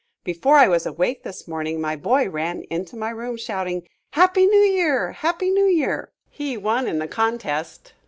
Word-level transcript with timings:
Before 0.23 0.55
I 0.57 0.67
was 0.67 0.87
awake 0.87 1.21
this 1.21 1.47
morning 1.47 1.79
my 1.79 1.95
boy 1.95 2.27
ran 2.27 2.63
into 2.71 2.95
my 2.95 3.11
room 3.11 3.37
shouting, 3.37 3.87
"Happy 4.13 4.47
New 4.47 4.57
Year! 4.61 5.11
Happy 5.11 5.51
New 5.51 5.65
Year!" 5.67 6.11
He 6.27 6.57
won 6.57 6.87
in 6.87 6.97
the 6.97 7.07
contest. 7.07 7.93